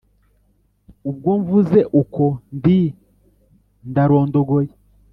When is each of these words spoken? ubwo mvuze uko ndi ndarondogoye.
ubwo 1.09 1.31
mvuze 1.41 1.79
uko 2.01 2.23
ndi 2.55 2.79
ndarondogoye. 3.89 4.71